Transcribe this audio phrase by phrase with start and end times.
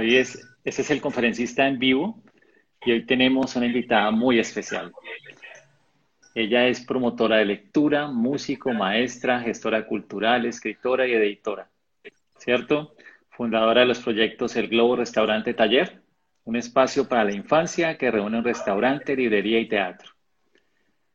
[0.00, 2.22] Hoy es, ese es el conferencista en vivo
[2.86, 4.92] y hoy tenemos una invitada muy especial.
[6.34, 11.68] Ella es promotora de lectura, músico, maestra, gestora cultural, escritora y editora,
[12.38, 12.94] ¿cierto?
[13.28, 16.00] Fundadora de los proyectos El Globo Restaurante Taller,
[16.44, 20.12] un espacio para la infancia que reúne un restaurante, librería y teatro.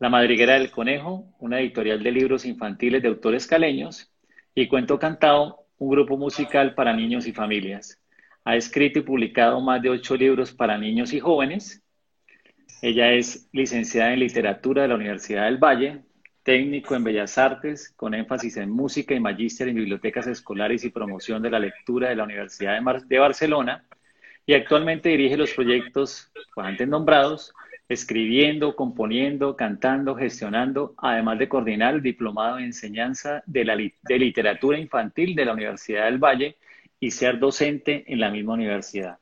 [0.00, 4.12] La Madriguera del Conejo, una editorial de libros infantiles de autores caleños,
[4.54, 8.02] y Cuento Cantado, un grupo musical para niños y familias.
[8.46, 11.82] Ha escrito y publicado más de ocho libros para niños y jóvenes.
[12.80, 16.02] Ella es licenciada en literatura de la Universidad del Valle,
[16.44, 21.42] técnico en Bellas Artes, con énfasis en música y magíster en bibliotecas escolares y promoción
[21.42, 23.84] de la lectura de la Universidad de, Barcelona,
[24.46, 27.52] y actualmente dirige los proyectos antes nombrados,
[27.88, 35.34] escribiendo, componiendo, cantando, gestionando, además de coordinar el diplomado enseñanza de, la, de literatura infantil
[35.34, 36.56] de la Universidad del Valle
[37.00, 39.18] y ser docente en la misma universidad.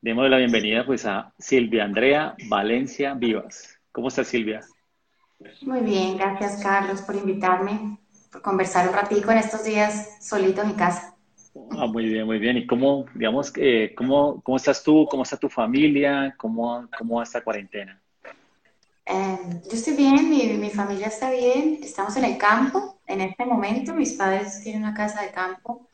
[0.00, 3.78] Demos la bienvenida pues a Silvia Andrea Valencia Vivas.
[3.90, 4.60] ¿Cómo está Silvia?
[5.62, 7.98] Muy bien, gracias Carlos por invitarme,
[8.30, 11.16] por conversar un ratico en estos días solito en mi casa.
[11.72, 12.56] Ah, muy bien, muy bien.
[12.56, 15.06] ¿Y cómo, digamos, eh, cómo, cómo estás tú?
[15.10, 16.34] ¿Cómo está tu familia?
[16.36, 18.00] ¿Cómo, cómo va esta cuarentena?
[19.04, 21.78] Eh, yo estoy bien, mi, mi, familia está bien.
[21.82, 23.94] Estamos en el campo en este momento.
[23.94, 25.87] Mis padres tienen una casa de campo,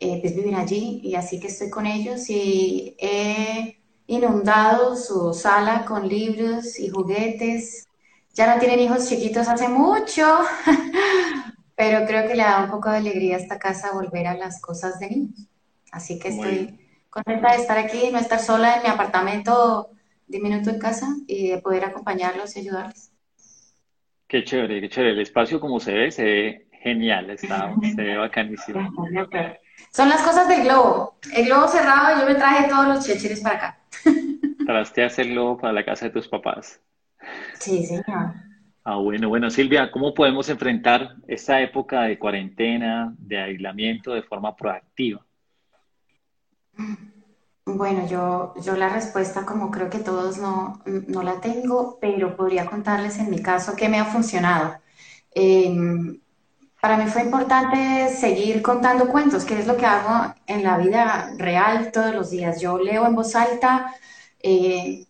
[0.00, 3.76] eh, pues viven allí y así que estoy con ellos y he
[4.06, 7.86] inundado su sala con libros y juguetes.
[8.32, 10.24] Ya no tienen hijos chiquitos hace mucho,
[11.76, 14.60] pero creo que le da un poco de alegría a esta casa volver a las
[14.62, 15.48] cosas de niños.
[15.92, 16.78] Así que estoy
[17.10, 19.90] contenta de estar aquí, no estar sola en mi apartamento
[20.26, 23.12] diminuto en casa y de poder acompañarlos y ayudarles.
[24.26, 25.12] Qué chévere, qué chévere.
[25.12, 28.90] El espacio como se ve, se ve genial, está, se ve bacanísimo.
[29.90, 31.16] Son las cosas del globo.
[31.34, 33.78] El globo cerrado yo me traje todos los checheres para acá.
[35.04, 36.80] hacer el globo para la casa de tus papás.
[37.58, 38.34] Sí, señor.
[38.84, 44.56] Ah, bueno, bueno, Silvia, ¿cómo podemos enfrentar esta época de cuarentena, de aislamiento de forma
[44.56, 45.24] proactiva?
[47.66, 52.66] Bueno, yo, yo la respuesta, como creo que todos no, no la tengo, pero podría
[52.66, 54.76] contarles en mi caso qué me ha funcionado.
[55.32, 56.20] Em,
[56.80, 61.32] para mí fue importante seguir contando cuentos, que es lo que hago en la vida
[61.36, 62.60] real todos los días.
[62.60, 63.94] Yo leo en voz alta,
[64.42, 65.06] eh,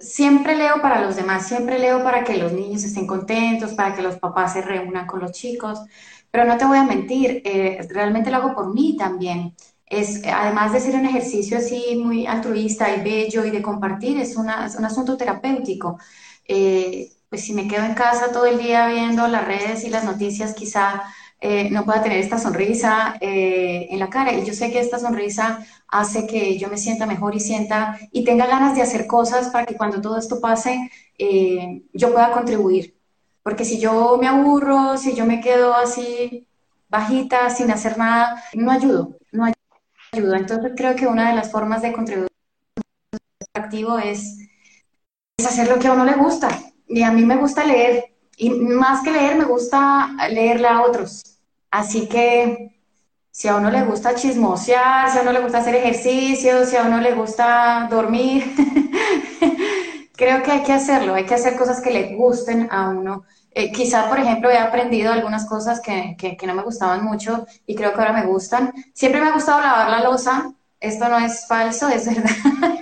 [0.00, 4.02] siempre leo para los demás, siempre leo para que los niños estén contentos, para que
[4.02, 5.80] los papás se reúnan con los chicos,
[6.30, 9.54] pero no te voy a mentir, eh, realmente lo hago por mí también.
[9.86, 14.36] Es, además de ser un ejercicio así muy altruista y bello y de compartir, es,
[14.36, 15.98] un asunto terapéutico.
[16.48, 20.04] Eh, pues si me quedo en casa todo el día viendo las redes y las
[20.04, 21.02] noticias, quizá
[21.40, 24.32] eh, no pueda tener esta sonrisa eh, en la cara.
[24.32, 28.24] Y yo sé que esta sonrisa hace que yo me sienta mejor y sienta y
[28.24, 32.96] tenga ganas de hacer cosas para que cuando todo esto pase, eh, yo pueda contribuir.
[33.42, 36.48] Porque si yo me aburro, si yo me quedo así
[36.88, 39.44] bajita, sin hacer nada, no ayudo, no
[40.12, 40.34] ayudo.
[40.34, 42.28] Entonces creo que una de las formas de contribuir
[43.54, 44.38] activo es,
[45.38, 46.48] es hacer lo que a uno le gusta.
[46.88, 51.38] Y a mí me gusta leer y más que leer, me gusta leerle a otros.
[51.70, 52.80] Así que
[53.30, 56.84] si a uno le gusta chismosear, si a uno le gusta hacer ejercicio, si a
[56.84, 58.54] uno le gusta dormir,
[60.16, 63.24] creo que hay que hacerlo, hay que hacer cosas que le gusten a uno.
[63.50, 67.46] Eh, quizá, por ejemplo, he aprendido algunas cosas que, que, que, no me gustaban mucho
[67.66, 68.72] y creo que ahora me gustan.
[68.92, 72.30] Siempre me ha gustado lavar la losa, esto no es falso, es verdad,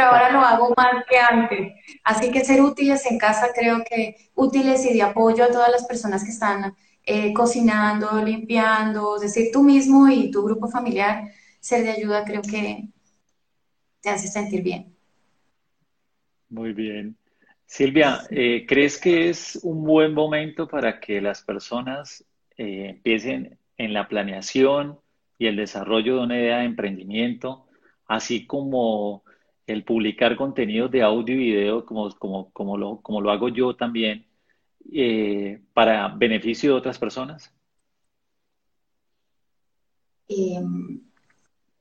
[0.00, 1.72] ahora lo hago más que antes.
[2.04, 5.86] Así que ser útiles en casa creo que útiles y de apoyo a todas las
[5.86, 6.74] personas que están
[7.04, 12.42] eh, cocinando, limpiando, es decir, tú mismo y tu grupo familiar, ser de ayuda creo
[12.42, 12.88] que
[14.00, 14.94] te hace sentir bien.
[16.48, 17.16] Muy bien.
[17.66, 22.24] Silvia, eh, ¿crees que es un buen momento para que las personas
[22.56, 24.98] eh, empiecen en la planeación
[25.38, 27.66] y el desarrollo de una idea de emprendimiento,
[28.06, 29.22] así como
[29.72, 33.74] el publicar contenidos de audio y video como, como, como, lo, como lo hago yo
[33.74, 34.26] también
[34.92, 37.52] eh, para beneficio de otras personas?
[40.28, 41.00] Em,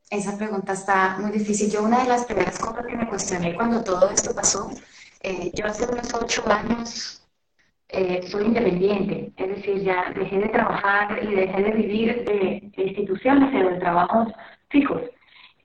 [0.09, 1.71] esa pregunta está muy difícil.
[1.71, 4.69] Yo una de las primeras cosas que me cuestioné cuando todo esto pasó,
[5.21, 7.23] eh, yo hace unos ocho años
[7.89, 12.83] eh, soy independiente, es decir, ya dejé de trabajar y dejé de vivir de, de
[12.83, 14.31] instituciones o de trabajos
[14.69, 15.01] fijos.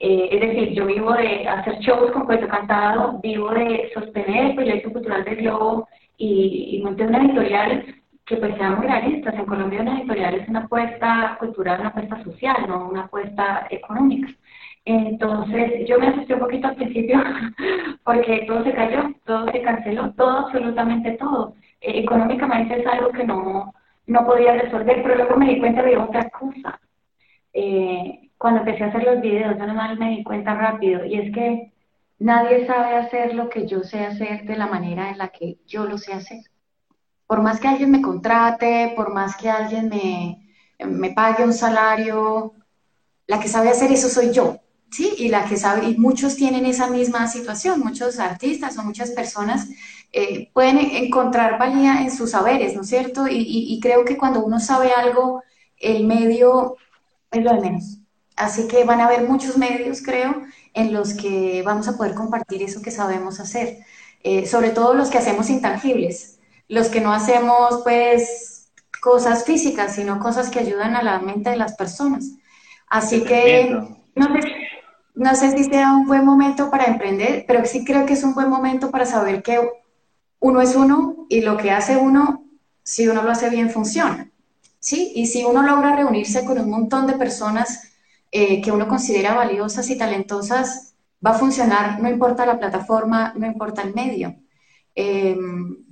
[0.06, 4.54] Eh, es decir, yo vivo de hacer shows con cuento cantado, vivo de sostener el
[4.54, 7.86] proyecto cultural del Globo y, y monté una editorial
[8.26, 9.34] que pues seamos realistas.
[9.34, 14.28] En Colombia una editorial es una apuesta cultural, una apuesta social, no una apuesta económica.
[14.84, 17.18] Entonces, yo me asusté un poquito al principio
[18.04, 21.54] porque todo se cayó, todo se canceló, todo, absolutamente todo.
[21.80, 23.72] Eh, económicamente es algo que no,
[24.06, 26.78] no podía resolver, pero luego me di cuenta de otra cosa.
[27.54, 31.34] Eh, cuando empecé a hacer los videos, yo nomás me di cuenta rápido, y es
[31.34, 31.72] que
[32.18, 35.84] nadie sabe hacer lo que yo sé hacer de la manera en la que yo
[35.84, 36.42] lo sé hacer.
[37.26, 40.48] Por más que alguien me contrate, por más que alguien me,
[40.86, 42.52] me pague un salario,
[43.26, 44.58] la que sabe hacer eso soy yo.
[44.94, 45.12] ¿sí?
[45.18, 49.68] Y la que sabe, y muchos tienen esa misma situación, muchos artistas o muchas personas
[50.12, 53.26] eh, pueden encontrar valía en sus saberes, ¿no es cierto?
[53.28, 55.42] Y, creo que cuando uno sabe algo,
[55.76, 56.76] el medio
[57.32, 57.98] es lo de menos.
[58.36, 60.42] Así que van a haber muchos medios, creo,
[60.72, 63.78] en los que vamos a poder compartir eso que sabemos hacer,
[64.22, 66.38] eh, sobre todo los que hacemos intangibles,
[66.68, 71.56] los que no hacemos, pues, cosas físicas, sino cosas que ayudan a la mente de
[71.56, 72.30] las personas.
[72.88, 73.70] Así que
[74.14, 74.54] no sé,
[75.14, 78.34] no sé si sea un buen momento para emprender, pero sí creo que es un
[78.34, 79.60] buen momento para saber que
[80.40, 82.44] uno es uno y lo que hace uno,
[82.82, 84.30] si uno lo hace bien, funciona.
[84.84, 85.12] ¿sí?
[85.14, 87.93] Y si uno logra reunirse con un montón de personas
[88.30, 90.94] eh, que uno considera valiosas y talentosas,
[91.24, 94.36] va a funcionar, no importa la plataforma, no importa el medio.
[94.94, 95.84] Em,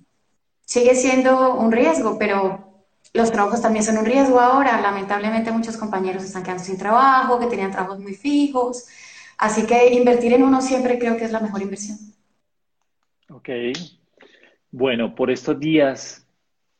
[0.64, 2.84] sigue siendo un riesgo, pero
[3.14, 4.80] los trabajos también son un riesgo ahora.
[4.80, 8.86] Lamentablemente muchos compañeros están quedando sin trabajo, que tenían trabajos muy fijos.
[9.38, 11.98] Así que invertir en uno siempre creo que es la mejor inversión.
[13.30, 13.48] Ok.
[14.70, 16.26] Bueno, por estos días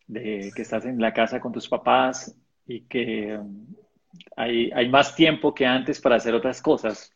[0.06, 2.34] de que estás en la casa con tus papás
[2.66, 3.38] y que
[4.37, 7.12] hay, más tiempo que antes para hacer otras cosas,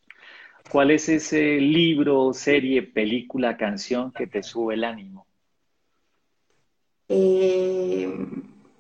[0.71, 5.27] ¿cuál es ese libro, serie, película, canción que te sube el ánimo?
[7.09, 8.13] Eh,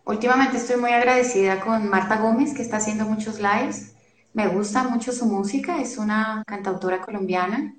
[0.05, 3.97] últimamente estoy muy agradecida con Marta Gómez, que está haciendo muchos lives
[4.37, 7.75] me gusta mucho su música, es una cantautora colombiana,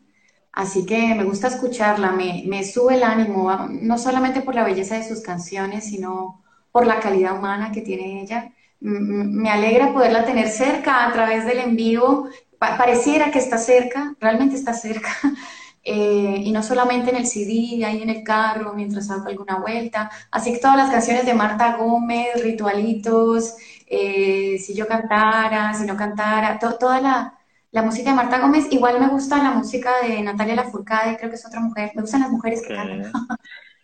[0.51, 5.07] así que me gusta escucharla, me sube el ánimo, no solamente por la belleza de
[5.07, 8.51] sus canciones, sino por la calidad humana que tiene ella.
[8.79, 12.29] Me alegra poderla tener cerca a través del envío.
[12.59, 15.09] pareciera que está cerca, realmente está cerca.
[15.89, 20.11] Eh, y no solamente en el CD, ahí en el carro, mientras hago alguna vuelta.
[20.31, 23.55] Así que todas las canciones de Marta Gómez, Ritualitos,
[23.87, 27.39] eh, Si yo cantara, Si no cantara, toda la,
[27.71, 28.67] la, música de Marta Gómez.
[28.69, 31.91] Igual me gusta la música de Natalia Lafourcade, creo que es otra mujer.
[31.95, 33.11] Me gustan las mujeres que cantan.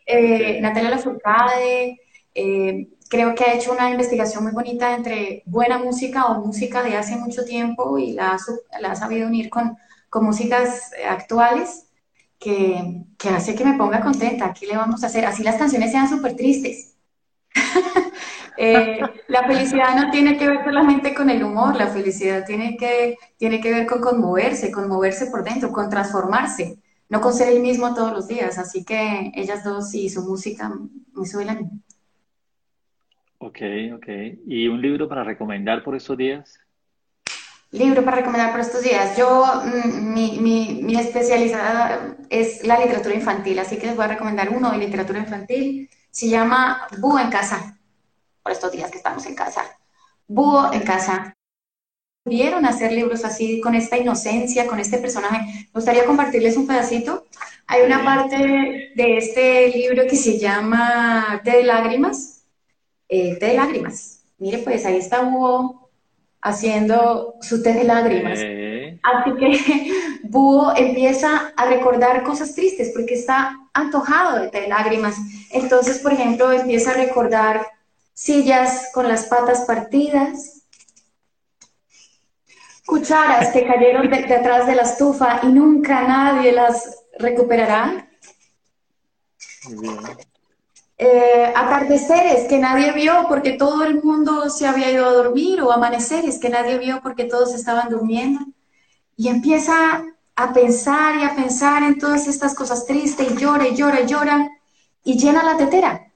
[0.06, 2.00] eh, Natalia Lafourcade,
[2.36, 6.98] eh, creo que ha hecho una investigación muy bonita entre buena música o música de
[6.98, 8.40] hace mucho tiempo y la,
[8.82, 9.78] la ha sabido unir con,
[10.10, 11.86] con músicas actuales
[12.40, 14.46] que, hace que me ponga contenta.
[14.48, 16.96] Aquí le vamos a hacer, así las canciones sean súper tristes.
[18.56, 19.00] Eh,
[19.30, 23.60] la felicidad no tiene que ver solamente con el humor, la felicidad tiene que, tiene
[23.60, 26.78] que ver con conmoverse, conmoverse por dentro, con transformarse,
[27.10, 28.60] no con ser el mismo todos los días.
[28.60, 30.72] Así que ellas dos y su música
[31.16, 31.58] me la
[33.46, 33.60] Ok,
[33.94, 34.08] ok.
[34.48, 36.58] ¿Y un libro para recomendar por estos días?
[37.72, 39.18] Libro para recomendar por estos días.
[39.18, 44.08] Yo, mm, mi, mi, mi, especialidad es la literatura infantil, así que les voy a
[44.08, 45.90] recomendar uno de literatura infantil.
[46.10, 47.78] Se llama Búho en casa,
[48.42, 49.64] por estos días que estamos en casa.
[50.26, 51.34] Búho en casa.
[52.24, 55.66] Vieron hacer libros así, con esta inocencia, con este personaje.
[55.66, 57.28] Me gustaría compartirles un pedacito.
[57.68, 62.33] Hay una parte de este libro que se llama de lágrimas.
[63.16, 64.24] Eh, Té de lágrimas.
[64.40, 65.92] Mire, pues ahí está Búho
[66.42, 68.40] haciendo su té de lágrimas.
[69.04, 69.92] Así que
[70.24, 75.16] Búho empieza a recordar cosas tristes porque está antojado de té de lágrimas.
[75.52, 77.68] Entonces, por ejemplo, empieza a recordar
[78.14, 80.64] sillas con las patas partidas,
[82.88, 88.10] cucharas que cayeron detrás de la estufa y nunca nadie las recuperará.
[90.98, 95.72] Eh, atardeceres que nadie vio porque todo el mundo se había ido a dormir o
[95.72, 98.42] amaneceres que nadie vio porque todos estaban durmiendo.
[99.18, 100.04] Y empieza
[100.36, 104.06] a pensar y a pensar en todas estas cosas tristes y llora y llora y
[104.06, 104.50] llora
[105.04, 106.12] y llena la tetera.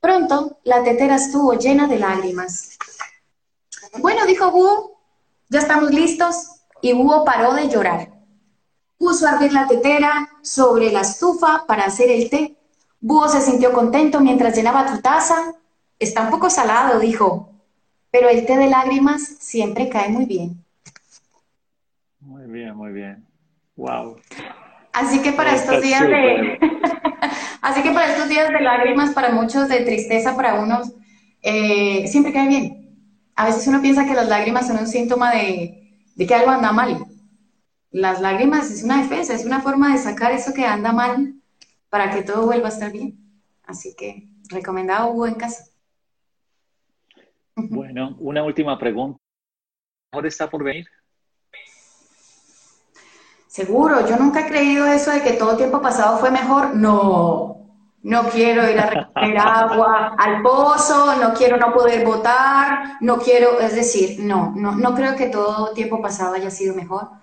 [0.00, 2.78] Pronto la tetera estuvo llena de lágrimas.
[3.98, 5.00] Bueno, dijo Búho,
[5.48, 6.46] ya estamos listos
[6.80, 8.12] y Búho paró de llorar.
[8.96, 12.59] Puso a hervir la tetera sobre la estufa para hacer el té
[13.00, 15.54] Búho se sintió contento mientras llenaba tu taza.
[15.98, 17.50] Está un poco salado, dijo,
[18.10, 20.64] pero el té de lágrimas siempre cae muy bien.
[22.20, 23.24] Muy bien, muy bien.
[23.76, 24.16] Wow.
[24.92, 26.58] Así que para estos días de
[27.62, 30.92] así que para estos días de lágrimas, para muchos de tristeza, para unos,
[31.42, 32.96] eh, siempre cae bien.
[33.36, 36.72] A veces uno piensa que las lágrimas son un síntoma de, de que algo anda
[36.72, 37.06] mal,
[37.90, 41.39] las lágrimas es una defensa, es una forma de sacar eso que anda mal
[41.90, 43.18] para que todo vuelva a estar bien.
[43.64, 45.64] Así que recomendado Hugo en casa.
[47.56, 49.18] Bueno, una última pregunta.
[50.12, 50.86] ¿Mejor está por venir?
[53.46, 56.74] Seguro, yo nunca he creído eso de que todo tiempo pasado fue mejor.
[56.74, 57.60] No,
[58.02, 63.60] no quiero ir a recoger agua al pozo, no quiero no poder votar, no quiero,
[63.60, 67.20] es decir, no, no, no creo que todo tiempo pasado haya sido mejor